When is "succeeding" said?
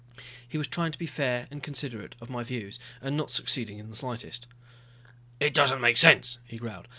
3.29-3.77